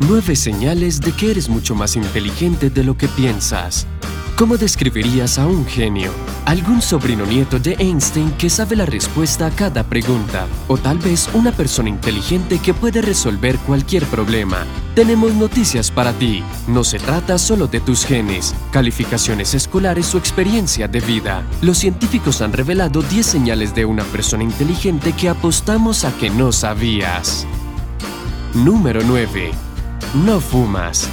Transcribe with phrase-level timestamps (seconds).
[0.00, 3.86] Nueve señales de que eres mucho más inteligente de lo que piensas.
[4.36, 6.12] ¿Cómo describirías a un genio?
[6.44, 10.46] ¿Algún sobrino nieto de Einstein que sabe la respuesta a cada pregunta?
[10.68, 14.66] ¿O tal vez una persona inteligente que puede resolver cualquier problema?
[14.94, 16.44] Tenemos noticias para ti.
[16.68, 21.42] No se trata solo de tus genes, calificaciones escolares o experiencia de vida.
[21.62, 26.52] Los científicos han revelado 10 señales de una persona inteligente que apostamos a que no
[26.52, 27.46] sabías.
[28.52, 29.52] Número 9.
[30.14, 31.08] No fumas.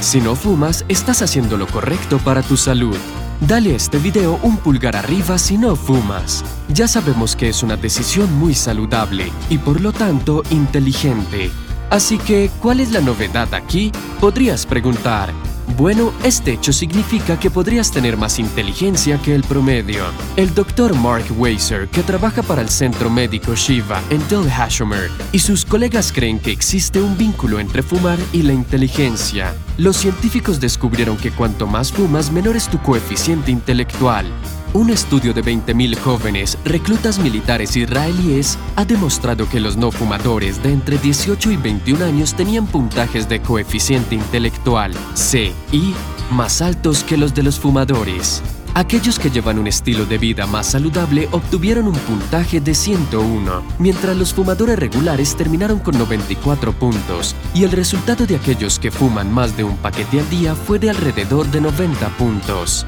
[0.00, 2.96] Si no fumas, estás haciendo lo correcto para tu salud.
[3.40, 6.44] Dale a este video un pulgar arriba si no fumas.
[6.68, 11.50] Ya sabemos que es una decisión muy saludable y por lo tanto inteligente.
[11.90, 13.92] Así que, ¿cuál es la novedad aquí?
[14.20, 15.32] Podrías preguntar.
[15.78, 20.06] Bueno, este hecho significa que podrías tener más inteligencia que el promedio.
[20.34, 20.92] El Dr.
[20.96, 24.20] Mark Weiser, que trabaja para el Centro Médico Shiva en
[24.50, 29.54] Hashomer, y sus colegas creen que existe un vínculo entre fumar y la inteligencia.
[29.76, 34.26] Los científicos descubrieron que cuanto más fumas, menor es tu coeficiente intelectual.
[34.74, 40.72] Un estudio de 20.000 jóvenes reclutas militares israelíes ha demostrado que los no fumadores de
[40.72, 45.94] entre 18 y 21 años tenían puntajes de coeficiente intelectual CI
[46.30, 48.42] más altos que los de los fumadores.
[48.74, 54.16] Aquellos que llevan un estilo de vida más saludable obtuvieron un puntaje de 101, mientras
[54.16, 59.56] los fumadores regulares terminaron con 94 puntos, y el resultado de aquellos que fuman más
[59.56, 62.86] de un paquete al día fue de alrededor de 90 puntos.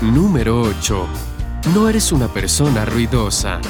[0.00, 1.06] Número 8.
[1.74, 3.60] No eres una persona ruidosa.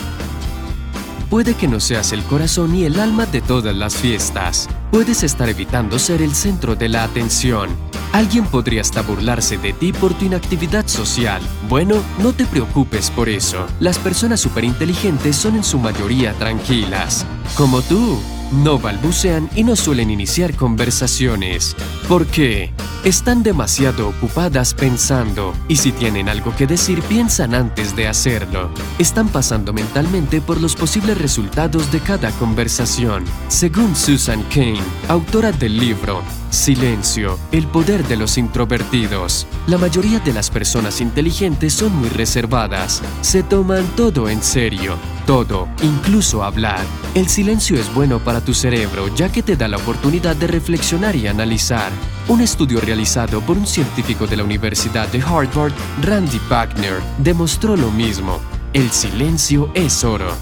[1.30, 4.68] Puede que no seas el corazón y el alma de todas las fiestas.
[4.90, 7.70] Puedes estar evitando ser el centro de la atención.
[8.12, 11.40] Alguien podría hasta burlarse de ti por tu inactividad social.
[11.66, 13.66] Bueno, no te preocupes por eso.
[13.80, 17.24] Las personas superinteligentes son en su mayoría tranquilas.
[17.56, 18.18] Como tú.
[18.50, 21.76] No balbucean y no suelen iniciar conversaciones.
[22.08, 22.72] ¿Por qué?
[23.04, 28.70] Están demasiado ocupadas pensando, y si tienen algo que decir piensan antes de hacerlo.
[28.98, 33.24] Están pasando mentalmente por los posibles resultados de cada conversación.
[33.48, 39.46] Según Susan Kane, autora del libro Silencio, el poder de los introvertidos.
[39.66, 43.02] La mayoría de las personas inteligentes son muy reservadas.
[43.20, 44.96] Se toman todo en serio,
[45.28, 46.80] todo, incluso hablar.
[47.14, 51.14] El silencio es bueno para tu cerebro ya que te da la oportunidad de reflexionar
[51.16, 51.92] y analizar.
[52.28, 57.90] Un estudio realizado por un científico de la Universidad de Harvard, Randy Wagner, demostró lo
[57.90, 58.40] mismo.
[58.72, 60.32] El silencio es oro.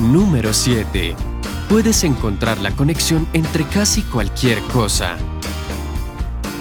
[0.00, 1.14] Número 7
[1.68, 5.16] puedes encontrar la conexión entre casi cualquier cosa.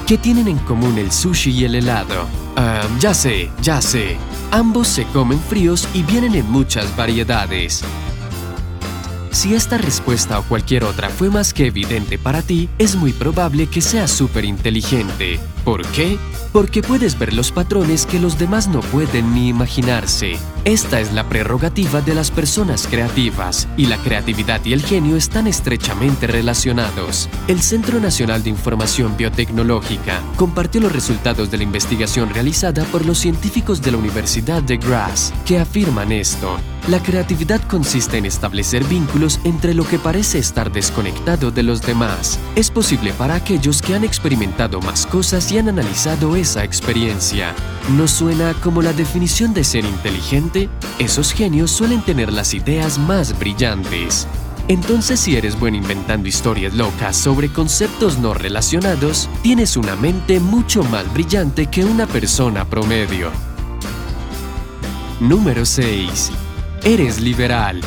[0.05, 2.27] ¿Qué tienen en común el sushi y el helado?
[2.55, 4.19] Ah, ya sé, ya sé.
[4.53, 7.83] Ambos se comen fríos y vienen en muchas variedades.
[9.31, 13.65] Si esta respuesta o cualquier otra fue más que evidente para ti, es muy probable
[13.65, 15.39] que seas súper inteligente.
[15.65, 16.19] ¿Por qué?
[16.51, 20.37] Porque puedes ver los patrones que los demás no pueden ni imaginarse.
[20.65, 25.45] Esta es la prerrogativa de las personas creativas, y la creatividad y el genio están
[25.45, 27.27] estrechamente relacionados.
[27.49, 33.17] El Centro Nacional de Información Biotecnológica compartió los resultados de la investigación realizada por los
[33.17, 36.57] científicos de la Universidad de Graz, que afirman esto.
[36.87, 42.39] La creatividad consiste en establecer vínculos entre lo que parece estar desconectado de los demás.
[42.55, 47.53] Es posible para aquellos que han experimentado más cosas y han analizado esa experiencia.
[47.97, 50.52] ¿No suena como la definición de ser inteligente?
[50.99, 54.27] Esos genios suelen tener las ideas más brillantes.
[54.67, 60.83] Entonces si eres bueno inventando historias locas sobre conceptos no relacionados, tienes una mente mucho
[60.83, 63.31] más brillante que una persona promedio.
[65.19, 66.31] Número 6.
[66.83, 67.81] Eres liberal.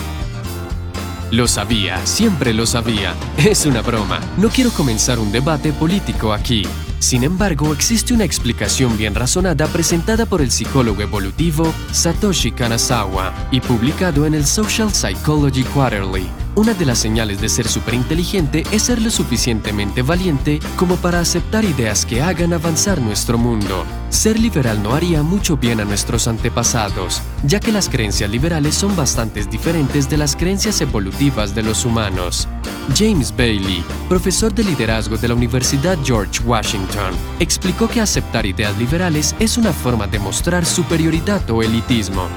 [1.31, 3.15] Lo sabía, siempre lo sabía.
[3.37, 4.21] Es una broma.
[4.37, 6.65] No quiero comenzar un debate político aquí.
[7.07, 13.61] Sin embargo, existe una explicación bien razonada presentada por el psicólogo evolutivo Satoshi Kanazawa y
[13.61, 16.46] publicado en el Social Psychology Quarterly.
[16.57, 21.67] Una de las señales de ser superinteligente es ser lo suficientemente valiente como para aceptar
[21.67, 23.85] ideas que hagan avanzar nuestro mundo.
[24.09, 28.97] Ser liberal no haría mucho bien a nuestros antepasados, ya que las creencias liberales son
[28.97, 32.49] bastante diferentes de las creencias evolutivas de los humanos.
[32.97, 39.37] James Bailey, profesor de liderazgo de la Universidad George Washington, explicó que aceptar ideas liberales
[39.39, 42.29] es una forma de mostrar superioridad o elitismo,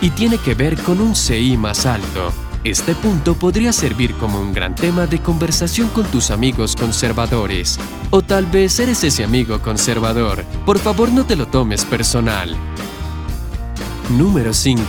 [0.00, 2.32] y tiene que ver con un CI más alto.
[2.62, 7.78] Este punto podría servir como un gran tema de conversación con tus amigos conservadores.
[8.10, 10.44] O tal vez eres ese amigo conservador.
[10.66, 12.54] Por favor no te lo tomes personal.
[14.10, 14.84] Número 5.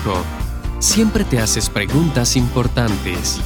[0.80, 3.40] siempre te haces preguntas importantes.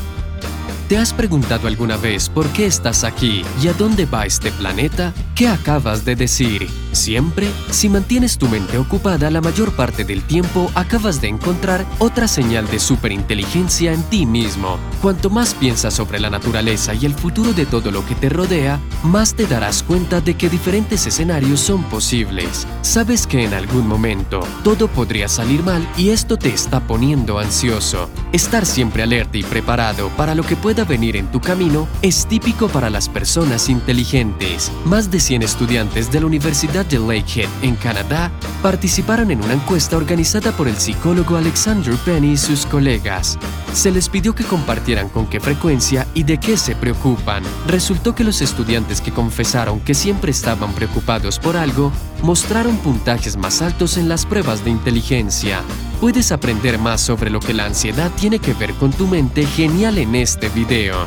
[0.90, 5.14] ¿Te has preguntado alguna vez por qué estás aquí y a dónde va este planeta?
[5.36, 6.85] ¿Qué acabas de decir?
[6.96, 12.26] Siempre, si mantienes tu mente ocupada la mayor parte del tiempo, acabas de encontrar otra
[12.26, 14.80] señal de superinteligencia en ti mismo.
[15.02, 18.80] Cuanto más piensas sobre la naturaleza y el futuro de todo lo que te rodea,
[19.04, 22.66] más te darás cuenta de que diferentes escenarios son posibles.
[22.82, 28.10] Sabes que en algún momento todo podría salir mal y esto te está poniendo ansioso.
[28.32, 32.70] Estar siempre alerta y preparado para lo que pueda venir en tu camino es típico
[32.70, 34.72] para las personas inteligentes.
[34.86, 39.98] Más de 100 estudiantes de la Universidad de Lakehead, en Canadá, participaron en una encuesta
[39.98, 43.38] organizada por el psicólogo Alexander Penny y sus colegas.
[43.74, 47.44] Se les pidió que compartieran con qué frecuencia y de qué se preocupan.
[47.68, 51.92] Resultó que los estudiantes que confesaron que siempre estaban preocupados por algo
[52.22, 55.62] mostraron puntajes más altos en las pruebas de inteligencia.
[56.00, 59.98] Puedes aprender más sobre lo que la ansiedad tiene que ver con tu mente genial
[59.98, 61.06] en este video.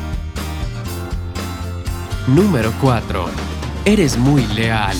[2.27, 3.49] Número 4
[3.85, 4.95] eres muy leal.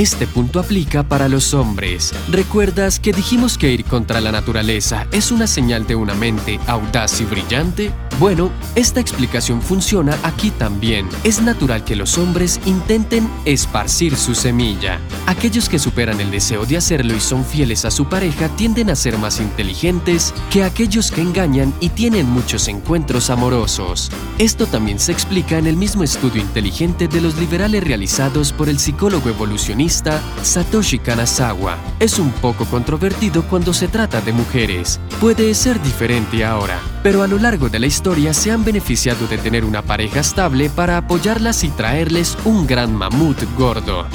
[0.00, 2.14] Este punto aplica para los hombres.
[2.30, 7.20] ¿Recuerdas que dijimos que ir contra la naturaleza es una señal de una mente audaz
[7.20, 7.92] y brillante?
[8.18, 11.06] Bueno, esta explicación funciona aquí también.
[11.22, 15.00] Es natural que los hombres intenten esparcir su semilla.
[15.26, 18.96] Aquellos que superan el deseo de hacerlo y son fieles a su pareja tienden a
[18.96, 24.10] ser más inteligentes que aquellos que engañan y tienen muchos encuentros amorosos.
[24.38, 28.78] Esto también se explica en el mismo estudio inteligente de los liberales realizados por el
[28.78, 31.76] psicólogo evolucionista Satoshi Kanazawa.
[31.98, 35.00] Es un poco controvertido cuando se trata de mujeres.
[35.20, 39.38] Puede ser diferente ahora, pero a lo largo de la historia se han beneficiado de
[39.38, 44.06] tener una pareja estable para apoyarlas y traerles un gran mamut gordo.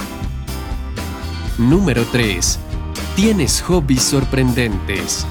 [1.58, 2.60] Número 3.
[3.16, 5.26] Tienes hobbies sorprendentes.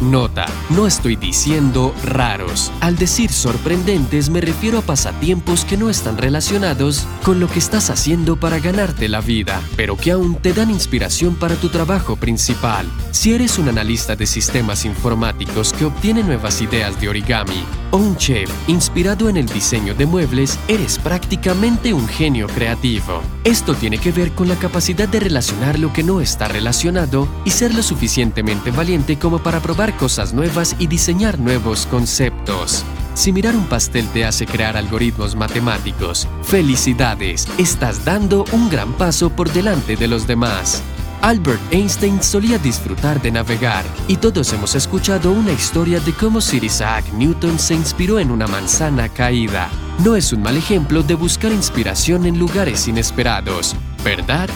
[0.00, 2.70] Nota, no estoy diciendo raros.
[2.80, 7.88] Al decir sorprendentes me refiero a pasatiempos que no están relacionados con lo que estás
[7.88, 12.86] haciendo para ganarte la vida, pero que aún te dan inspiración para tu trabajo principal.
[13.10, 18.50] Si eres un analista de sistemas informáticos que obtiene nuevas ideas de origami, un chef
[18.66, 23.22] inspirado en el diseño de muebles, eres prácticamente un genio creativo.
[23.44, 27.50] Esto tiene que ver con la capacidad de relacionar lo que no está relacionado y
[27.50, 32.84] ser lo suficientemente valiente como para probar cosas nuevas y diseñar nuevos conceptos.
[33.14, 39.30] Si mirar un pastel te hace crear algoritmos matemáticos, felicidades, estás dando un gran paso
[39.30, 40.82] por delante de los demás.
[41.22, 46.64] Albert Einstein solía disfrutar de navegar y todos hemos escuchado una historia de cómo Sir
[46.64, 49.68] Isaac Newton se inspiró en una manzana caída.
[50.04, 53.74] No es un mal ejemplo de buscar inspiración en lugares inesperados,
[54.04, 54.50] ¿verdad?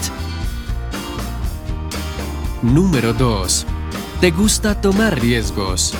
[2.61, 3.65] Número 2.
[4.21, 5.93] ¿Te gusta tomar riesgos?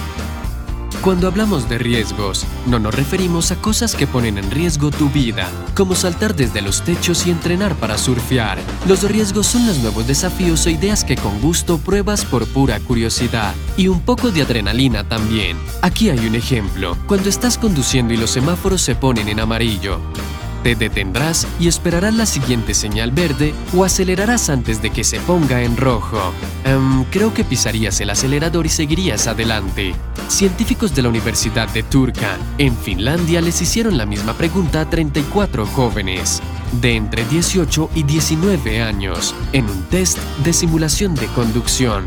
[1.01, 5.49] Cuando hablamos de riesgos, no nos referimos a cosas que ponen en riesgo tu vida,
[5.73, 8.59] como saltar desde los techos y entrenar para surfear.
[8.87, 13.55] Los riesgos son los nuevos desafíos o ideas que con gusto pruebas por pura curiosidad.
[13.77, 15.57] Y un poco de adrenalina también.
[15.81, 16.95] Aquí hay un ejemplo.
[17.07, 19.99] Cuando estás conduciendo y los semáforos se ponen en amarillo,
[20.63, 25.61] te detendrás y esperarás la siguiente señal verde o acelerarás antes de que se ponga
[25.61, 26.19] en rojo.
[26.63, 29.93] Em, creo que pisarías el acelerador y seguirías adelante.
[30.27, 35.65] Científicos de la Universidad de Turka, en Finlandia, les hicieron la misma pregunta a 34
[35.65, 36.41] jóvenes
[36.81, 42.05] de entre 18 y 19 años en un test de simulación de conducción.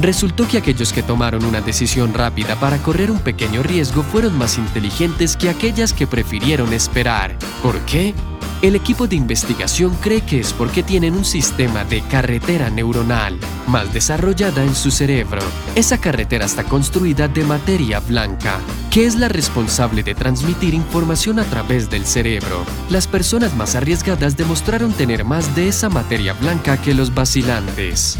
[0.00, 4.58] Resultó que aquellos que tomaron una decisión rápida para correr un pequeño riesgo fueron más
[4.58, 7.36] inteligentes que aquellas que prefirieron esperar.
[7.62, 8.14] ¿Por qué?
[8.62, 13.92] El equipo de investigación cree que es porque tienen un sistema de carretera neuronal más
[13.92, 15.42] desarrollada en su cerebro.
[15.74, 18.58] Esa carretera está construida de materia blanca,
[18.90, 22.64] que es la responsable de transmitir información a través del cerebro.
[22.88, 28.18] Las personas más arriesgadas demostraron tener más de esa materia blanca que los vacilantes.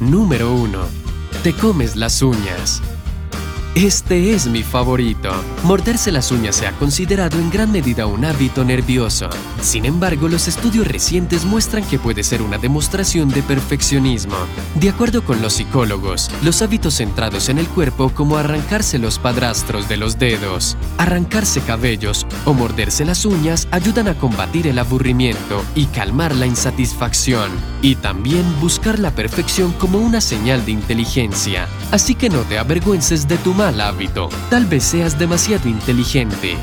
[0.00, 0.78] Número 1.
[1.42, 2.82] Te comes las uñas.
[3.76, 5.30] Este es mi favorito.
[5.64, 9.28] Morderse las uñas se ha considerado en gran medida un hábito nervioso.
[9.60, 14.34] Sin embargo, los estudios recientes muestran que puede ser una demostración de perfeccionismo.
[14.76, 19.90] De acuerdo con los psicólogos, los hábitos centrados en el cuerpo como arrancarse los padrastros
[19.90, 25.84] de los dedos, arrancarse cabellos o morderse las uñas ayudan a combatir el aburrimiento y
[25.84, 27.50] calmar la insatisfacción,
[27.82, 31.68] y también buscar la perfección como una señal de inteligencia.
[31.90, 34.28] Así que no te avergüences de tu hábito.
[34.50, 36.56] Tal vez seas demasiado inteligente.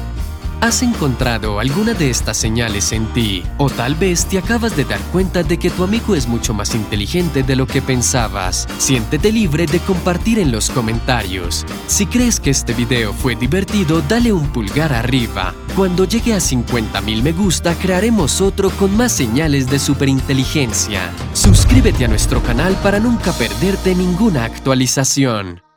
[0.64, 3.44] ¿Has encontrado alguna de estas señales en ti?
[3.58, 6.74] O tal vez te acabas de dar cuenta de que tu amigo es mucho más
[6.74, 8.66] inteligente de lo que pensabas.
[8.78, 11.66] Siéntete libre de compartir en los comentarios.
[11.88, 15.54] Si crees que este video fue divertido, dale un pulgar arriba.
[15.76, 21.12] Cuando llegue a 50.000 me gusta, crearemos otro con más señales de superinteligencia.
[21.34, 25.73] Suscríbete a nuestro canal para nunca perderte ninguna actualización.